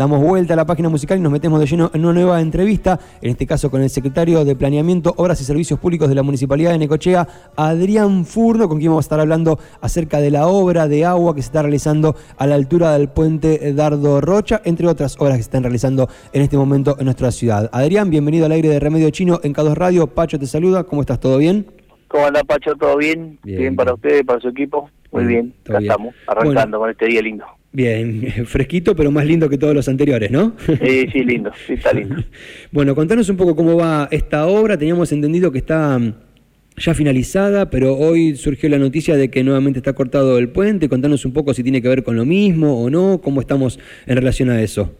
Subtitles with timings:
[0.00, 2.98] damos vuelta a la página musical y nos metemos de lleno en una nueva entrevista,
[3.20, 6.70] en este caso con el secretario de Planeamiento, Obras y Servicios Públicos de la Municipalidad
[6.70, 11.04] de Necochea, Adrián Furno, con quien vamos a estar hablando acerca de la obra de
[11.04, 15.36] agua que se está realizando a la altura del puente Dardo Rocha, entre otras obras
[15.36, 17.68] que se están realizando en este momento en nuestra ciudad.
[17.70, 20.06] Adrián, bienvenido al aire de Remedio Chino en K2 Radio.
[20.06, 21.20] Pacho te saluda, ¿cómo estás?
[21.20, 21.66] ¿Todo bien?
[22.08, 22.74] ¿Cómo anda Pacho?
[22.74, 23.38] ¿Todo bien?
[23.42, 24.88] Bien, para ustedes, para su equipo.
[25.12, 27.44] Muy bien, acá estamos, arrancando con este día lindo.
[27.72, 30.54] Bien, fresquito, pero más lindo que todos los anteriores, ¿no?
[30.66, 32.16] Sí, sí, lindo, sí, está lindo.
[32.72, 34.76] bueno, contanos un poco cómo va esta obra.
[34.76, 36.14] Teníamos entendido que está mm,
[36.76, 40.88] ya finalizada, pero hoy surgió la noticia de que nuevamente está cortado el puente.
[40.88, 44.16] Contanos un poco si tiene que ver con lo mismo o no, cómo estamos en
[44.16, 44.92] relación a eso.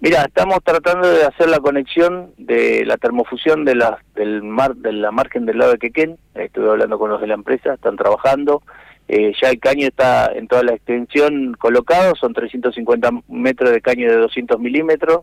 [0.00, 4.92] Mira, estamos tratando de hacer la conexión de la termofusión de la, del mar, de
[4.92, 6.16] la margen del lado de Quequén.
[6.34, 8.62] Estuve hablando con los de la empresa, están trabajando.
[9.08, 14.10] Eh, ya el caño está en toda la extensión colocado, son 350 metros de caño
[14.10, 15.20] de 200 milímetros,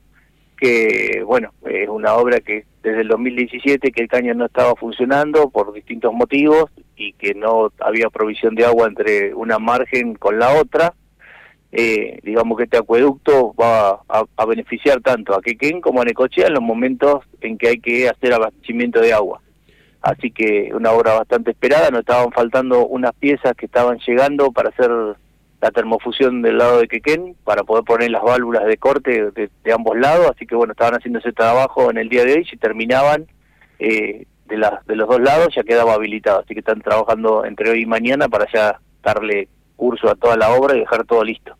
[0.57, 5.49] que bueno, es una obra que desde el 2017 que el caño no estaba funcionando
[5.49, 10.53] por distintos motivos y que no había provisión de agua entre una margen con la
[10.59, 10.93] otra
[11.71, 16.53] eh, digamos que este acueducto va a, beneficiar tanto a Quequén como a Necochea en
[16.53, 19.41] los momentos en que hay que hacer abastecimiento de agua.
[20.01, 24.69] Así que una obra bastante esperada, nos estaban faltando unas piezas que estaban llegando para
[24.69, 24.89] hacer
[25.61, 29.97] la termofusión del lado de Quequén, para poder poner las válvulas de corte de, ambos
[29.97, 33.27] lados, así que bueno, estaban haciendo ese trabajo en el día de hoy, si terminaban
[33.79, 37.69] eh, de, las de los dos lados ya quedaba habilitado, así que están trabajando entre
[37.69, 41.55] hoy y mañana para ya darle curso a toda la obra y dejar todo listo.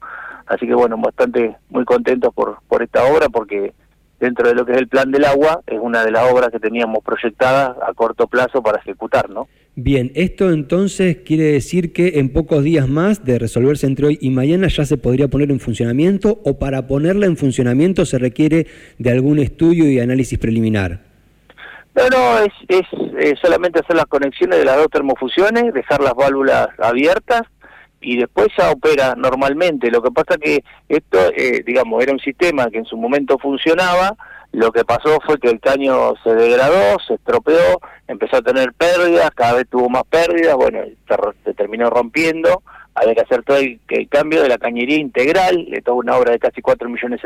[0.46, 3.74] Así que bueno, bastante muy contentos por, por esta obra porque
[4.20, 6.60] dentro de lo que es el plan del agua es una de las obras que
[6.60, 9.48] teníamos proyectadas a corto plazo para ejecutar, ¿no?
[9.76, 14.30] Bien, esto entonces quiere decir que en pocos días más de resolverse entre hoy y
[14.30, 19.12] mañana ya se podría poner en funcionamiento o para ponerla en funcionamiento se requiere de
[19.12, 21.00] algún estudio y análisis preliminar.
[21.96, 22.86] No, no, es, es
[23.20, 27.44] eh, solamente hacer las conexiones de las dos termofusiones, dejar las válvulas abiertas
[28.02, 29.92] y después ya opera normalmente.
[29.92, 34.16] Lo que pasa que esto, eh, digamos, era un sistema que en su momento funcionaba,
[34.52, 39.30] lo que pasó fue que el caño se degradó, se estropeó, empezó a tener pérdidas,
[39.32, 40.80] cada vez tuvo más pérdidas, bueno,
[41.44, 42.64] se, terminó rompiendo,
[42.96, 43.80] había que hacer todo el,
[44.10, 47.22] cambio de la cañería integral, de toda una obra de casi 4 millones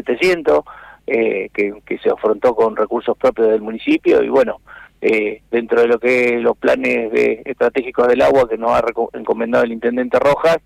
[1.08, 4.60] eh, que, que se afrontó con recursos propios del municipio y bueno,
[5.06, 8.82] eh, dentro de lo que los planes de, estratégicos del agua que nos ha
[9.12, 10.60] encomendado el intendente Rojas,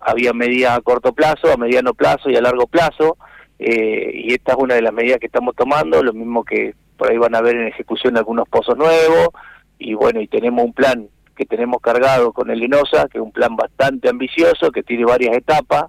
[0.00, 3.18] había medidas a corto plazo, a mediano plazo y a largo plazo,
[3.58, 7.10] eh, y esta es una de las medidas que estamos tomando, lo mismo que por
[7.10, 9.28] ahí van a ver en ejecución algunos pozos nuevos,
[9.78, 13.32] y bueno, y tenemos un plan que tenemos cargado con el ENOSA, que es un
[13.32, 15.84] plan bastante ambicioso, que tiene varias etapas.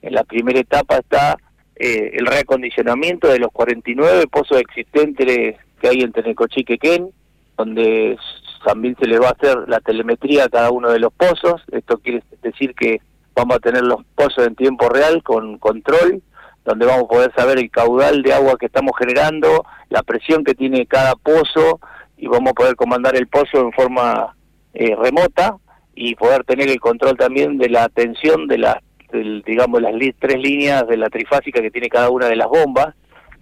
[0.00, 1.36] En la primera etapa está
[1.76, 7.10] eh, el reacondicionamiento de los 49 pozos existentes que hay entre Necochí y Quequén,
[7.56, 8.16] donde
[8.64, 11.62] también se le va a hacer la telemetría a cada uno de los pozos.
[11.72, 13.00] Esto quiere decir que
[13.34, 16.22] vamos a tener los pozos en tiempo real con control,
[16.64, 20.54] donde vamos a poder saber el caudal de agua que estamos generando, la presión que
[20.54, 21.80] tiene cada pozo
[22.16, 24.36] y vamos a poder comandar el pozo en forma
[24.74, 25.56] eh, remota
[25.94, 28.76] y poder tener el control también de la tensión de las,
[29.12, 32.94] digamos, las tres líneas de la trifásica que tiene cada una de las bombas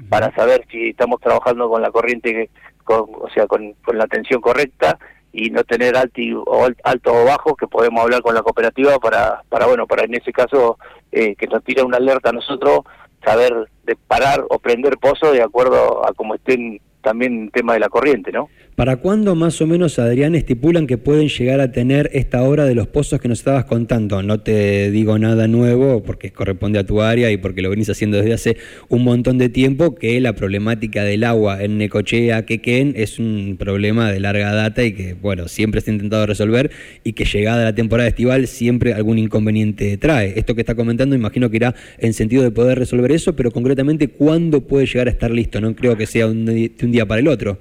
[0.08, 2.50] para saber si estamos trabajando con la corriente,
[2.84, 4.98] con, o sea, con, la tensión correcta
[5.32, 9.42] y no tener alto o, alto o bajo que podemos hablar con la cooperativa para,
[9.48, 10.78] para bueno, para en ese caso
[11.12, 12.80] eh, que nos tire una alerta a nosotros,
[13.24, 17.80] saber de parar o prender pozo de acuerdo a cómo estén también el tema de
[17.80, 18.48] la corriente, ¿no?
[18.78, 22.76] ¿Para cuándo más o menos, Adrián, estipulan que pueden llegar a tener esta obra de
[22.76, 24.22] los pozos que nos estabas contando?
[24.22, 28.18] No te digo nada nuevo porque corresponde a tu área y porque lo venís haciendo
[28.18, 28.56] desde hace
[28.88, 34.12] un montón de tiempo, que la problemática del agua en Necochea, Quequén, es un problema
[34.12, 36.70] de larga data y que, bueno, siempre se ha intentado resolver
[37.02, 40.34] y que llegada la temporada estival siempre algún inconveniente trae.
[40.36, 44.06] Esto que está comentando imagino que irá en sentido de poder resolver eso, pero concretamente,
[44.06, 45.60] ¿cuándo puede llegar a estar listo?
[45.60, 47.58] No creo que sea un, un día para el otro.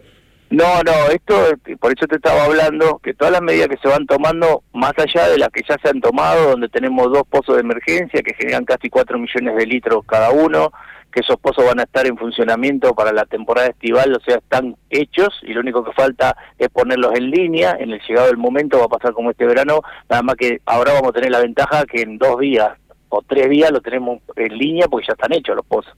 [0.50, 1.36] No, no, esto,
[1.80, 5.28] por eso te estaba hablando, que todas las medidas que se van tomando, más allá
[5.28, 8.64] de las que ya se han tomado, donde tenemos dos pozos de emergencia que generan
[8.64, 10.72] casi 4 millones de litros cada uno,
[11.12, 14.78] que esos pozos van a estar en funcionamiento para la temporada estival, o sea, están
[14.90, 18.80] hechos y lo único que falta es ponerlos en línea, en el llegado del momento
[18.80, 21.86] va a pasar como este verano, nada más que ahora vamos a tener la ventaja
[21.86, 22.70] que en dos días
[23.10, 25.94] o tres días lo tenemos en línea porque ya están hechos los pozos.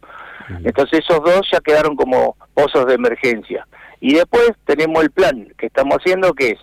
[0.63, 3.67] Entonces esos dos ya quedaron como pozos de emergencia.
[4.01, 6.59] Y después tenemos el plan que estamos haciendo, que es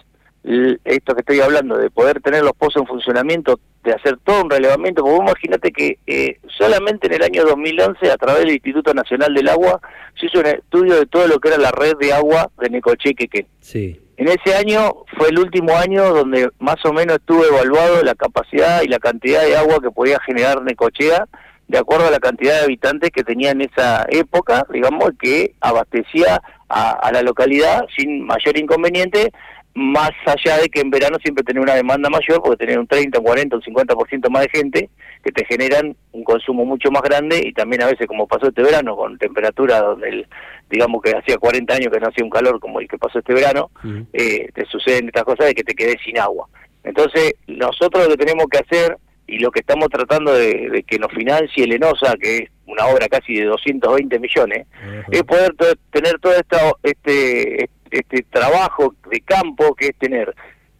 [0.85, 4.50] esto que estoy hablando, de poder tener los pozos en funcionamiento, de hacer todo un
[4.50, 8.94] relevamiento, porque vos imaginate que eh, solamente en el año 2011, a través del Instituto
[8.94, 9.81] Nacional del Agua,
[10.19, 13.47] se hizo un estudio de todo lo que era la red de agua de Necocheque.
[13.61, 14.00] Sí.
[14.17, 18.82] En ese año fue el último año donde más o menos estuvo evaluado la capacidad
[18.82, 21.27] y la cantidad de agua que podía generar Necochea
[21.69, 26.41] de acuerdo a la cantidad de habitantes que tenía en esa época, digamos, que abastecía
[26.69, 29.33] a, a la localidad sin mayor inconveniente,
[29.77, 33.19] más allá de que en verano siempre tenés una demanda mayor, porque tener un 30,
[33.19, 34.91] un 40, un 50% más de gente,
[35.23, 38.63] que te generan un consumo mucho más grande y también a veces, como pasó este
[38.63, 40.27] verano, con temperatura donde, el,
[40.71, 43.35] digamos que hacía 40 años que no hacía un calor como el que pasó este
[43.35, 43.71] verano,
[44.15, 46.49] eh, te suceden estas cosas de que te quedes sin agua.
[46.83, 51.12] Entonces, nosotros lo que tenemos que hacer y lo que estamos tratando de, que nos
[51.12, 54.67] financie el ENOSA, que es una obra casi de 220 millones,
[55.11, 55.55] es poder
[55.90, 60.34] tener todo esta, este este trabajo de campo que es tener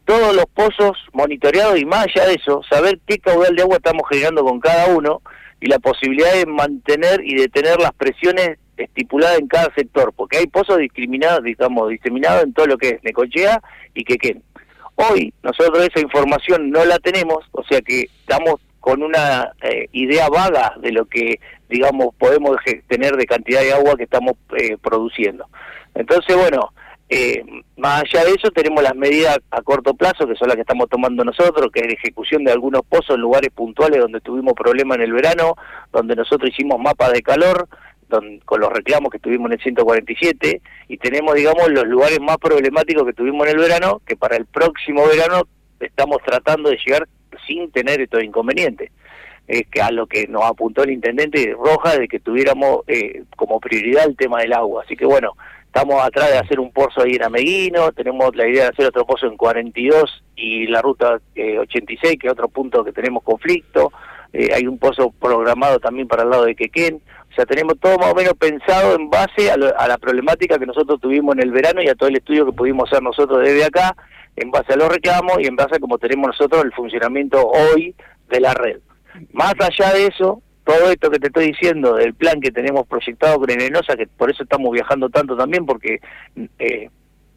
[0.04, 4.08] todos los pozos monitoreados y más allá de eso, saber qué caudal de agua estamos
[4.08, 5.20] generando con cada uno
[5.60, 10.46] y la posibilidad de mantener y detener las presiones estipuladas en cada sector, porque hay
[10.46, 13.60] pozos discriminados, digamos, diseminados en todo lo que es Necochea
[13.94, 14.42] y Quequén.
[14.96, 20.28] Hoy nosotros esa información no la tenemos, o sea que estamos con una eh, idea
[20.28, 22.56] vaga de lo que, digamos, podemos
[22.88, 25.48] tener de cantidad de agua que estamos eh, produciendo.
[25.94, 26.72] Entonces, bueno,
[27.08, 27.44] eh,
[27.76, 30.88] más allá de eso, tenemos las medidas a corto plazo, que son las que estamos
[30.88, 34.96] tomando nosotros, que es la ejecución de algunos pozos en lugares puntuales donde tuvimos problemas
[34.99, 35.56] en el verano,
[35.92, 37.69] donde nosotros hicimos mapas de calor,
[38.08, 43.06] con los reclamos que tuvimos en el 147, y tenemos, digamos, los lugares más problemáticos
[43.06, 45.43] que tuvimos en el verano, que para el próximo verano
[45.81, 47.08] estamos tratando de llegar
[47.47, 48.91] sin tener estos inconvenientes.
[49.47, 53.61] Es que a lo que nos apuntó el intendente Roja de que tuviéramos eh, como
[53.61, 54.82] prioridad el tema del agua.
[54.85, 55.35] Así que bueno,
[55.76, 59.05] Estamos atrás de hacer un pozo ahí en Ameguino, tenemos la idea de hacer otro
[59.05, 63.93] pozo en 42 y la ruta 86, eh, que es otro punto que tenemos conflicto.
[64.32, 67.02] Eh, hay un pozo programado también para el lado de Quequén.
[67.37, 71.35] Sea, tenemos todo más o menos pensado en base a, la problemática que nosotros tuvimos
[71.37, 73.94] en el verano y a todo el estudio que pudimos hacer nosotros desde acá,
[74.37, 77.94] en base a los reclamos y en base a cómo tenemos nosotros el funcionamiento hoy
[78.31, 78.79] de la red.
[79.33, 83.38] Más allá de eso, todo esto que te estoy diciendo del plan que tenemos proyectado
[83.38, 86.00] con Enenosa, que por eso estamos viajando tanto también, porque
[86.59, 86.88] eh,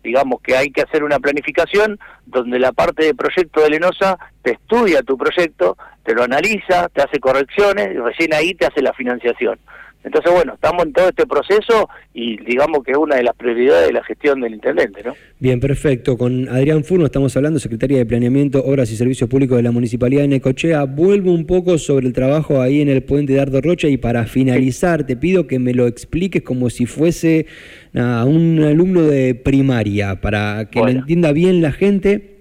[0.01, 4.53] digamos que hay que hacer una planificación donde la parte de proyecto de Lenosa te
[4.53, 8.93] estudia tu proyecto, te lo analiza, te hace correcciones y recién ahí te hace la
[8.93, 9.59] financiación.
[10.01, 13.87] Entonces, bueno, estamos en todo este proceso y digamos que es una de las prioridades
[13.87, 15.13] de la gestión del intendente, ¿no?
[15.39, 16.17] Bien, perfecto.
[16.17, 20.21] Con Adrián Furno estamos hablando, secretaria de Planeamiento, Obras y Servicios Públicos de la Municipalidad
[20.21, 20.85] de Necochea.
[20.85, 24.25] Vuelvo un poco sobre el trabajo ahí en el puente de Ardo Rocha y para
[24.25, 27.45] finalizar te pido que me lo expliques como si fuese
[27.93, 32.38] un alumno de primaria, para que lo entienda bien la gente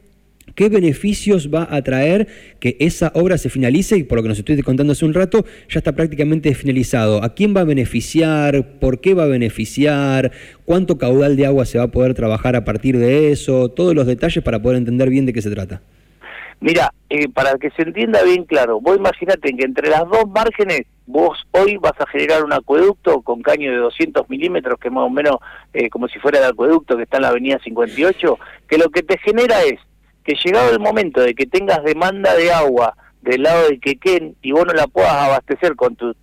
[0.58, 2.26] ¿Qué beneficios va a traer
[2.58, 3.96] que esa obra se finalice?
[3.96, 7.22] Y por lo que nos estoy contando hace un rato, ya está prácticamente finalizado.
[7.22, 8.80] ¿A quién va a beneficiar?
[8.80, 10.32] ¿Por qué va a beneficiar?
[10.64, 13.68] ¿Cuánto caudal de agua se va a poder trabajar a partir de eso?
[13.68, 15.80] Todos los detalles para poder entender bien de qué se trata.
[16.58, 20.80] Mira, eh, para que se entienda bien claro, vos imagínate que entre las dos márgenes
[21.06, 25.10] vos hoy vas a generar un acueducto con caño de 200 milímetros, que más o
[25.10, 25.36] menos
[25.72, 28.38] eh, como si fuera el acueducto que está en la avenida 58,
[28.68, 29.78] que lo que te genera es
[30.28, 34.52] que llegado el momento de que tengas demanda de agua del lado de Quequén y
[34.52, 36.14] vos no la puedas abastecer con tu,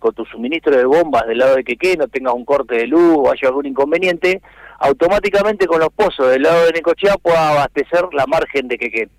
[0.00, 3.16] con tu suministro de bombas del lado de Quequén, no tengas un corte de luz
[3.16, 4.42] o haya algún inconveniente,
[4.80, 9.10] automáticamente con los pozos del lado de Necochea puedas abastecer la margen de Quequén.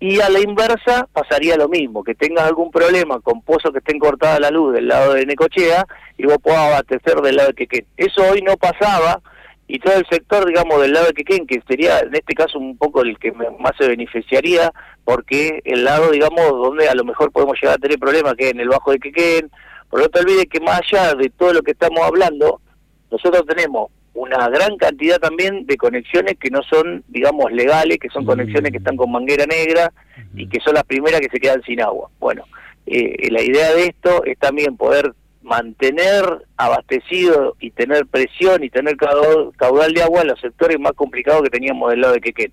[0.00, 3.98] Y a la inversa pasaría lo mismo, que tengas algún problema con pozos que estén
[3.98, 5.86] cortada la luz del lado de Necochea
[6.18, 7.86] y vos puedas abastecer del lado de Quequén.
[7.96, 9.22] Eso hoy no pasaba
[9.68, 12.76] y todo el sector, digamos, del lado de Quequén, que sería en este caso un
[12.78, 14.72] poco el que más se beneficiaría,
[15.04, 18.52] porque el lado, digamos, donde a lo mejor podemos llegar a tener problemas, que es
[18.52, 19.50] en el bajo de Quequén,
[19.90, 22.60] por no te olvides que más allá de todo lo que estamos hablando,
[23.10, 28.24] nosotros tenemos una gran cantidad también de conexiones que no son, digamos, legales, que son
[28.24, 29.92] conexiones que están con manguera negra
[30.34, 32.08] y que son las primeras que se quedan sin agua.
[32.18, 32.44] Bueno,
[32.86, 35.12] eh, la idea de esto es también poder
[35.46, 36.24] mantener
[36.56, 41.50] abastecido y tener presión y tener caudal de agua en los sectores más complicados que
[41.50, 42.52] teníamos del lado de Quequén.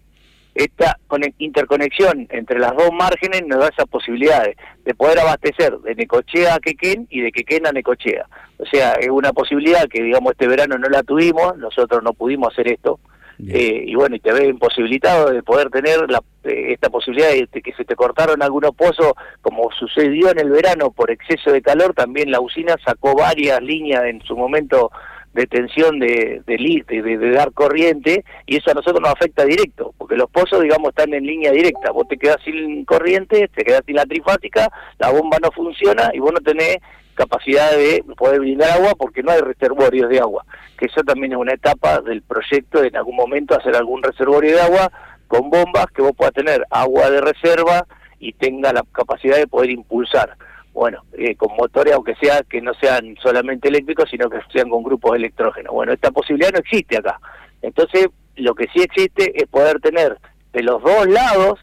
[0.53, 0.99] Esta
[1.39, 4.45] interconexión entre las dos márgenes nos da esa posibilidad
[4.85, 8.27] de, poder abastecer de Necochea a Quequén y de Quequén a Necochea.
[8.59, 12.53] O sea, es una posibilidad que, digamos, este verano no la tuvimos, nosotros no pudimos
[12.53, 12.99] hacer esto,
[13.47, 17.61] eh, y bueno, y te ves imposibilitado de poder tener la, eh, esta posibilidad de,
[17.61, 21.93] que se te cortaron algunos pozos, como sucedió en el verano por exceso de calor,
[21.93, 24.91] también la usina sacó varias líneas en su momento
[25.33, 29.93] de tensión de, de, de, de, dar corriente y eso a nosotros nos afecta directo,
[29.97, 31.91] porque los pozos, digamos, están en línea directa.
[31.91, 36.19] Vos te quedás sin corriente, te quedás sin la trifásica, la bomba no funciona y
[36.19, 36.77] vos no tenés
[37.15, 40.45] capacidad de poder brindar agua porque no hay reservorios de agua,
[40.77, 44.55] que eso también es una etapa del proyecto de en algún momento hacer algún reservorio
[44.55, 44.91] de agua
[45.27, 47.85] con bombas que vos puedas tener agua de reserva
[48.19, 50.37] y tenga la capacidad de poder impulsar
[50.73, 54.83] bueno, eh, con motores, aunque sea que no sean solamente eléctricos, sino que sean con
[54.83, 55.71] grupos de electrógeno.
[55.71, 57.19] Bueno, esta posibilidad no existe acá.
[57.61, 60.17] Entonces, lo que sí existe es poder tener
[60.51, 61.59] de los dos lados,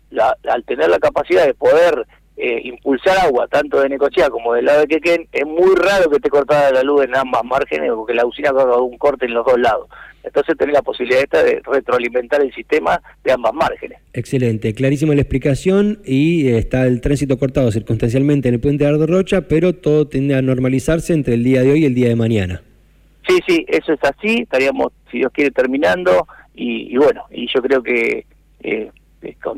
[0.49, 2.07] al tener la capacidad de poder
[2.37, 6.17] eh, impulsar agua, tanto de Necochea como del lado de Quequén, es muy raro que
[6.17, 9.45] esté cortada la luz en ambas márgenes, porque la usina haga un corte en los
[9.45, 9.89] dos lados.
[10.23, 13.99] Entonces tenés la posibilidad esta de retroalimentar el sistema de ambas márgenes.
[14.13, 18.91] Excelente, clarísima la explicación y eh, está el tránsito cortado circunstancialmente en el puente de
[18.91, 22.09] Ardo Rocha, pero todo tiende a normalizarse entre el día de hoy y el día
[22.09, 22.63] de mañana.
[23.29, 27.83] Sí, sí, eso es así, estaríamos, si Dios quiere, terminando y, bueno, y yo creo
[27.83, 28.27] que,
[28.63, 28.91] eh,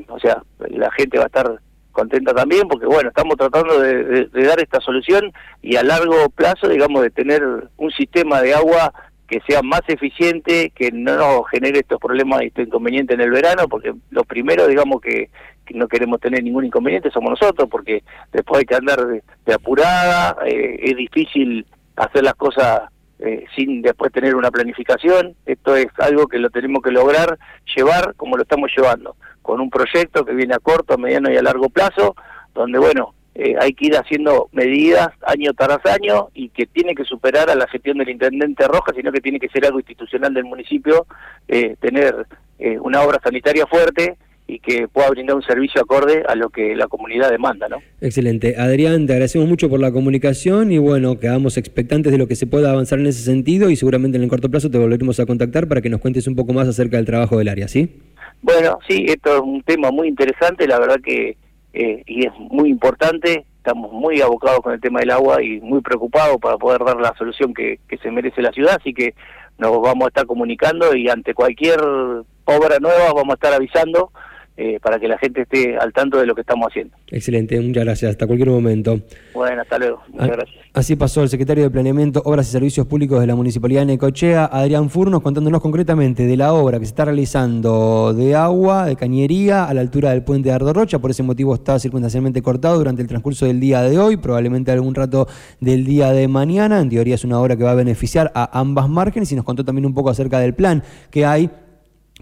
[0.08, 1.58] o sea, la gente va a estar
[1.92, 5.32] contenta también porque bueno estamos tratando de, dar esta solución
[5.62, 7.42] y a largo plazo digamos de tener
[7.76, 8.92] un sistema de agua
[9.32, 13.30] que sea más eficiente, que no nos genere estos problemas y estos inconvenientes en el
[13.30, 15.30] verano, porque lo primero, digamos, que,
[15.72, 20.78] no queremos tener ningún inconveniente somos nosotros, porque después hay que andar de, apurada, eh,
[20.82, 21.64] es difícil
[21.96, 22.82] hacer las cosas
[23.18, 25.34] eh, sin después tener una planificación.
[25.46, 27.38] Esto es algo que lo tenemos que lograr
[27.76, 31.36] llevar como lo estamos llevando, con un proyecto que viene a corto, a mediano y
[31.36, 32.14] a largo plazo,
[32.54, 37.04] donde, bueno, eh, hay que ir haciendo medidas año tras año y que tiene que
[37.04, 40.44] superar a la gestión del intendente Roja, sino que tiene que ser algo institucional del
[40.44, 41.06] municipio,
[41.48, 42.26] eh, tener
[42.58, 44.18] eh, una obra sanitaria fuerte
[44.52, 47.78] y que pueda brindar un servicio acorde a lo que la comunidad demanda, ¿no?
[48.00, 48.56] Excelente.
[48.58, 52.46] Adrián, te agradecemos mucho por la comunicación y bueno, quedamos expectantes de lo que se
[52.46, 55.68] pueda avanzar en ese sentido y seguramente en el corto plazo te volveremos a contactar
[55.68, 57.98] para que nos cuentes un poco más acerca del trabajo del área, ¿sí?
[58.42, 61.36] Bueno, sí, esto es un tema muy interesante, la verdad que
[61.72, 63.46] eh, y es muy importante.
[63.56, 67.14] Estamos muy abocados con el tema del agua y muy preocupados para poder dar la
[67.16, 69.14] solución que, que se merece la ciudad, así que
[69.56, 74.10] nos vamos a estar comunicando y ante cualquier obra nueva vamos a estar avisando
[74.56, 76.94] eh, para que la gente esté al tanto de lo que estamos haciendo.
[77.08, 78.10] Excelente, muchas gracias.
[78.10, 79.00] Hasta cualquier momento.
[79.32, 80.02] Bueno, hasta luego.
[80.08, 80.62] Muchas ah, gracias.
[80.74, 84.46] Así pasó el secretario de Planeamiento, Obras y Servicios Públicos de la Municipalidad de Necochea,
[84.46, 89.64] Adrián Furnos, contándonos concretamente de la obra que se está realizando de agua, de cañería,
[89.64, 90.98] a la altura del puente de Ardo Rocha.
[90.98, 94.94] Por ese motivo está circunstancialmente cortado durante el transcurso del día de hoy, probablemente algún
[94.94, 95.28] rato
[95.60, 96.80] del día de mañana.
[96.80, 99.64] En teoría es una obra que va a beneficiar a ambas márgenes y nos contó
[99.64, 101.50] también un poco acerca del plan que hay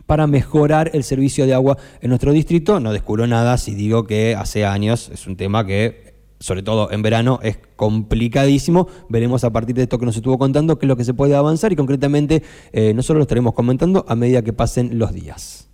[0.07, 2.80] para mejorar el servicio de agua en nuestro distrito.
[2.80, 7.02] No descubro nada si digo que hace años es un tema que, sobre todo en
[7.02, 8.88] verano, es complicadísimo.
[9.09, 11.35] Veremos a partir de esto que nos estuvo contando qué es lo que se puede
[11.35, 12.42] avanzar y concretamente
[12.73, 15.71] eh, nosotros lo estaremos comentando a medida que pasen los días.